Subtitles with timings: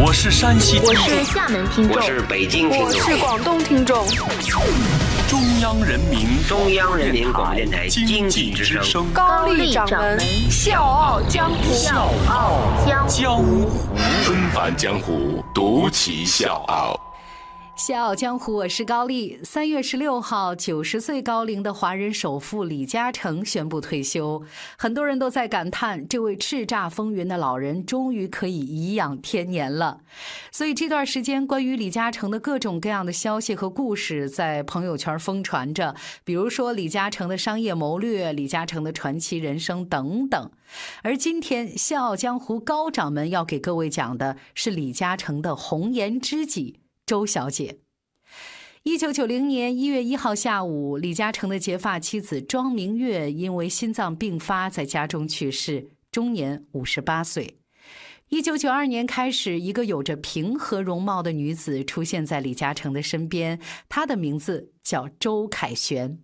[0.00, 1.96] 我是山西听我众，是厦门听众。
[1.96, 2.86] 我，是北京听众。
[2.86, 4.06] 我，是广东听众，
[5.28, 9.04] 中央人民中央人民广播电台经经济之济之声。
[9.12, 10.20] 高丽掌门。
[10.48, 13.10] 笑傲江湖，笑傲江湖。
[13.10, 13.70] 江湖
[14.22, 17.07] 纷繁江湖，独骑笑傲。
[17.78, 19.38] 笑傲江湖，我是高丽。
[19.44, 24.42] 三月十六号，九十岁高龄的华人首富李嘉诚宣布退休，
[24.76, 30.00] 很多人都在感叹，这位叱咤风云的老人终于可以颐养天年了。
[30.50, 40.50] 所以这段时间，关于李嘉诚的各种各样的消息和故事在朋友圈疯传着，比如说李嘉诚的商业谋略、李嘉诚的传奇人生等等。
[41.04, 46.80] 而今天，笑傲江湖高掌门要给各位讲的是李嘉诚的红颜知己。
[47.08, 47.78] 周小姐。
[48.82, 57.56] 一九九零年一月一号下午，李嘉诚的结发妻子庄明月因为心脏病发，在家中去世，终年五十八岁。
[58.28, 66.18] 一九九二年开始，一个有着平和容貌的女子出现在李嘉诚的身边，她的名字叫周凯旋。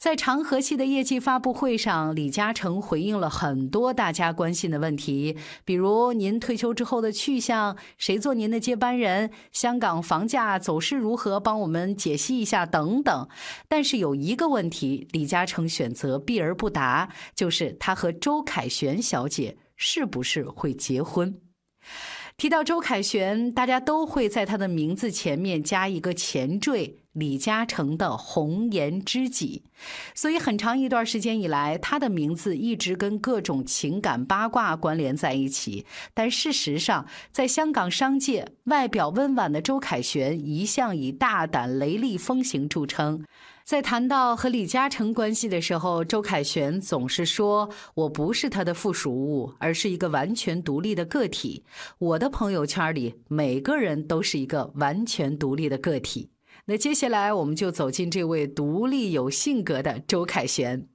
[0.00, 13.28] 在长河系的业绩发布会上，李嘉诚回应了很多大家关心的问题，比如您退休之后的去向，谁做您的接班人，香港房价走势如何，帮我们解析一下等等。
[13.68, 21.38] 但是有一个问题，李嘉诚选择避而不答，就是他和周凯旋小姐是不是会结婚。
[22.40, 29.62] 提到周凯旋，大家都会在他的名字前面加一个前缀“李嘉诚的红颜知己”，
[30.16, 35.84] 所以很长一段时间以来，他的名字一直跟各种情感八卦关联在一起。
[36.14, 43.22] 但事实上，在香港商界，外表温婉的周凯旋一向以大胆雷厉风行著称。
[43.70, 51.62] 在谈到和李嘉诚关系的时候，周凯旋总是说：“我不是他的附属物，而是一个完全独立的个体。
[51.98, 56.30] 我的朋友圈里每个人都是一个完全独立的个体。”
[56.66, 60.88] 那接下来我们就走进这位独立有性格的周凯旋。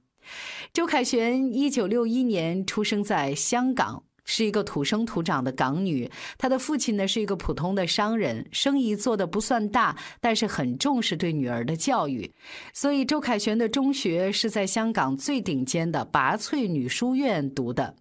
[0.74, 4.02] 周凯旋一九六一年出生在香港。
[4.26, 12.30] 是一个土生土长的港女，她的父亲呢是一个普通的商人，生意做的不算大，但是很重视对女儿的教育，
[12.74, 17.94] 所以周凯旋的中学是在香港最顶尖的拔萃女书院读的。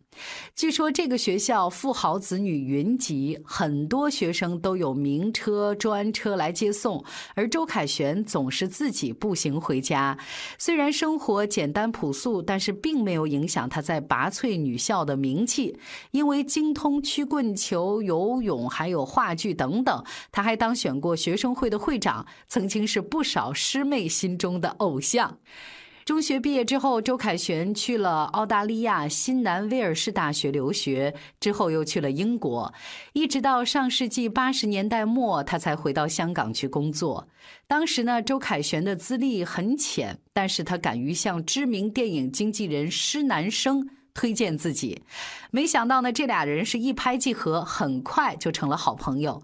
[0.55, 7.03] 据说这个学校富豪子女云集，很多学生都有名车、专车来接送，
[7.33, 10.17] 而周凯旋总是自己步行回家。
[10.57, 15.77] 虽然生活简单朴素，但是并没有影响他在拔萃女校的名气。
[16.11, 25.37] 因为精通曲棍球、游泳，还有话剧等等，他还当选过学生会的会长，曾经是不少师妹心中的偶像。
[26.05, 32.71] 中学毕业之后，周凯旋去了澳大利亚新南威尔士大学留学，之后又去了英国，
[33.13, 37.27] 一直到上世纪八十年代末，他才回到香港去工作。
[37.66, 45.01] 当时呢，周凯旋的资历很浅，但是他敢于向知名电影经纪人施南生推荐自己，
[45.49, 49.41] 没想到呢，这俩人是一拍即合，很快就成了好朋友。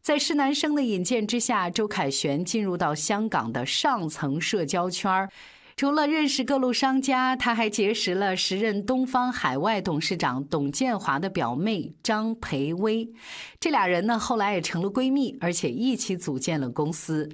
[0.00, 5.28] 在施南生的引荐之下，周凯旋进入到香港的上层社交圈儿。
[5.78, 13.08] 除了认识各路商家，他还结识了时任东方海外董事长董建华的表妹张培薇。
[13.60, 17.28] 这俩人呢，后来也成了闺蜜，而且一起组建了公司。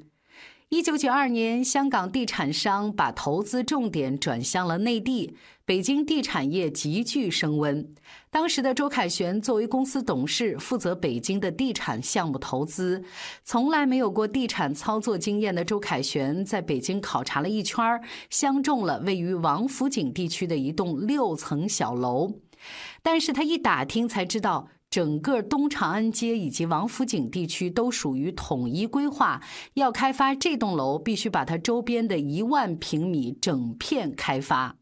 [0.74, 7.94] 一九九二年，香港地产商把投资重点转向了内地，北京地产业急剧升温。
[8.28, 13.04] 当时的周凯旋作为公司董事，负责北京的地产项目投资。
[13.44, 17.80] 从来没有过地产操作经验的周凯旋，在北京考察了一圈，
[18.28, 22.40] 相中了位于王府井地区的一栋六层小楼。
[23.00, 24.70] 但是他一打听才知道。
[24.94, 34.76] 整个东长安街以及王府井地区都属于统一规划，要开发这栋楼，必须把它周边的一万平米整片开发。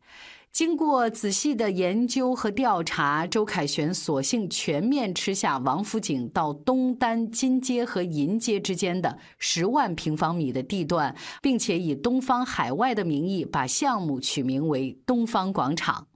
[0.53, 16.07] 经过仔细的研究和调查，周凯旋索性全面吃下王府井到东单金街和银街之间的十万平方米的地段，并且以东方海外的名义把项目取名为东方广场。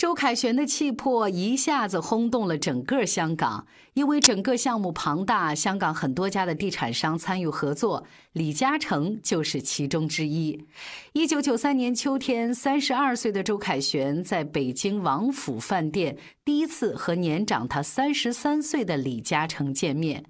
[0.00, 8.02] 周凯旋的气魄一下子轰动了整个香港，因为整个项目庞大，香港很多家的地产商参与合作，
[8.32, 10.58] 李嘉诚就是其中之一。
[11.12, 16.16] 一九九三年秋天，三十二岁的周凯旋在北京王府饭店
[16.46, 20.24] 第一次和年长他三十三岁的李嘉诚见面。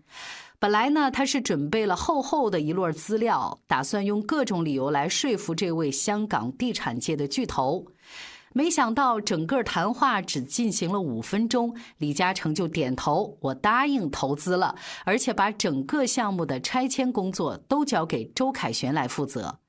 [0.58, 7.86] 本来呢，他是准备了厚厚的一摞资料，打算用各种理由来说服这位香港地产界的巨头。
[8.52, 14.74] 没想到整个谈话只进行了五分钟，李嘉诚就点头，我答应投资了，
[15.04, 19.60] 而且把整个项目的拆迁工作都交给周凯旋来负责。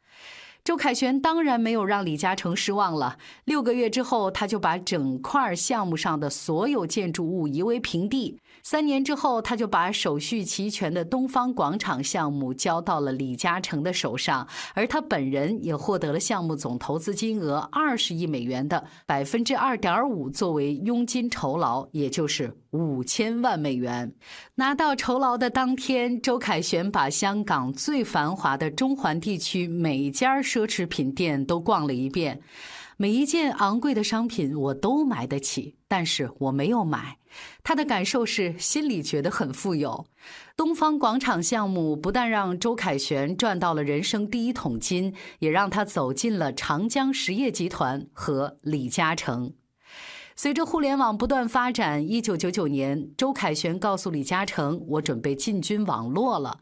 [0.63, 3.17] 周凯旋当然没有让李嘉诚失望了。
[3.45, 8.39] 六个月之后，他就把整块项目上的所有建筑物夷为平地。
[8.61, 24.13] 三年之后，他就把手续齐全的东方广场项目交到了李嘉诚的手上，而他本人也获得了项目总投资金额二十亿美元的百分之二点五作为佣金酬劳，也就是五千万美元。
[24.53, 32.41] 拿到酬劳的当天，周凯旋把香港最繁华的中环地区每家奢侈品店都逛了一遍，
[32.97, 37.19] 每一件昂贵的商品我都买得起，但是我没有买。
[37.63, 40.05] 他的感受是心里觉得很富有。
[40.57, 49.53] 东方广场项目不但让周凯旋赚到了人生第一桶金，也让他走进了长江实业集团和李嘉诚。
[50.35, 56.61] 随着互联网不断发展，一九九九年，周凯旋告诉李嘉诚：“我准备进军网络了。”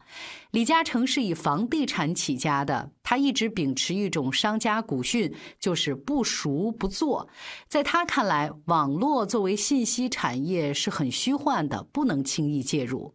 [0.50, 7.28] 李嘉诚是以房地产起家的，他一直秉持一种商家古训，就是不熟不做。
[7.68, 13.14] 在他看来，网络作为信息产业是很虚幻的，不能轻易介入。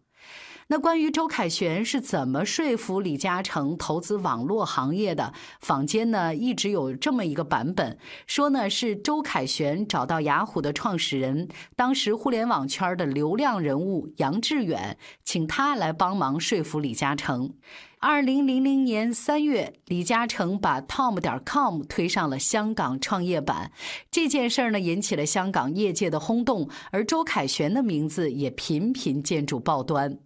[0.67, 5.31] 那关于周凯旋是怎么说服李嘉诚投资网络行业的？
[5.59, 17.53] 坊间呢一直有这么一个版本，说呢是周凯旋找到雅虎的创始人，当时互联网圈的流量人物杨致远，请他来帮忙说服李嘉诚。
[17.99, 23.71] 二零零零年三月，李嘉诚把 Tom 点 com 推上了香港创业板。
[24.09, 30.17] 这件事儿呢，引起了香港业界的轰动，而周凯旋的名字也频频见诸报端。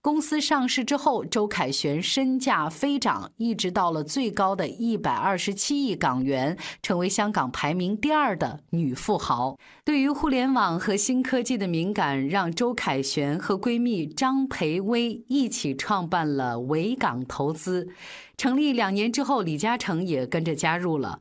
[0.00, 9.56] 公司上市之后，周凯旋身价飞涨，一直到了最高的一百二十七亿港元，成为香港排名第二的女富豪。
[9.84, 17.24] 对于互联网和新科技的敏感，让周凯旋和闺蜜张培薇一起创办了维港。
[17.26, 17.88] 投资
[18.36, 21.20] 成立两年之后，李嘉诚也跟着加入了。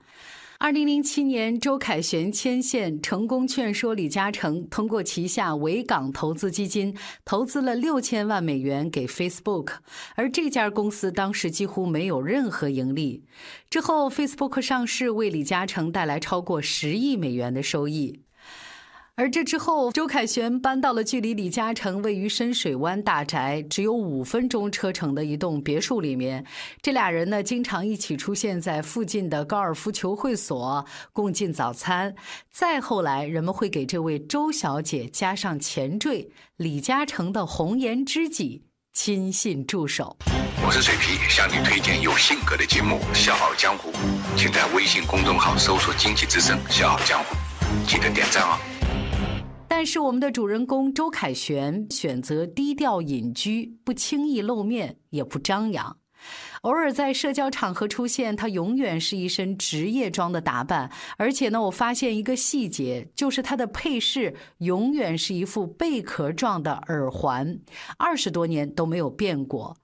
[0.61, 9.77] 二零零七年，周凯旋牵线成功劝说李嘉诚通过旗下维港投资基金投资了六千万美元给 Facebook，
[10.13, 13.23] 而这家公司当时几乎没有任何盈利。
[13.71, 18.21] 之后，Facebook 上市，为李嘉诚带来超过十亿美元的收益。
[19.17, 26.43] 而这之后，周凯旋搬到了距离李嘉诚位于深水湾大宅只有五分钟车程的一栋别墅里面。
[26.81, 32.15] 这俩人呢，经常一起出现在附近的高尔夫球会所，共进早餐。
[32.49, 40.17] 再后来，人们会给这位周小姐加上前缀“李嘉诚的红颜知己”、“亲信助手”。
[40.65, 43.91] 我是水皮，向你推荐有性格的节目《笑傲江湖》，
[44.35, 47.35] 请在微信公众号搜索“经济之声笑傲江湖”，
[47.85, 48.57] 记得点赞哦。
[49.73, 56.00] 但是我们的主人公周凯旋选择低调隐居，不轻易露面，也不张扬。
[56.61, 60.91] 偶尔在社交场合出现，他永远是一身职业装的打扮。
[61.17, 67.59] 而且呢，我发现一个细节，就是他的配饰永远是一副贝壳状的耳环，
[67.97, 69.75] 二十多年都没有变过。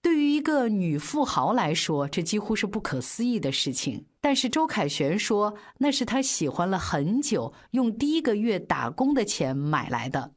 [0.00, 4.04] 对于一个女富豪来说，这几乎是不可思议的事情。
[4.20, 10.32] 但是周凯旋说，那是他喜欢了很久，用第一个月打工的钱买来的。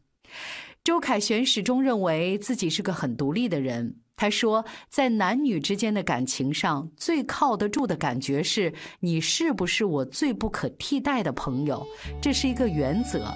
[0.83, 3.97] 周凯旋始终认为自己是个很独立的人。
[4.21, 11.83] 他说，在男女之间的感情上，最靠得住的感觉是你是不是我最不可替代的朋友，
[12.21, 13.33] 这是一个原则。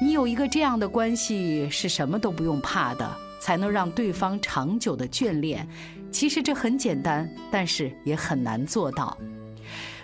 [0.00, 5.68] 你有一个这样的关系，是什么都不用怕的，才能让对方长久的眷恋。
[6.12, 9.18] 其实这很简单，但是也很难做到。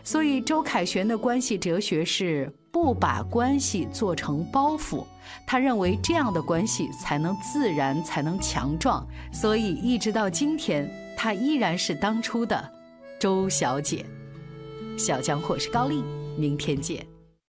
[0.06, 5.04] 所以，周凯旋的关系哲学是不把关系做成包袱。
[5.44, 9.04] 他认为这样的关系才能自然，才能强壮。
[9.32, 12.72] 所以，一直到今天，他依然是当初的
[13.18, 14.06] 周小姐。
[14.96, 16.04] 小江或是高丽，
[16.38, 17.04] 明天见。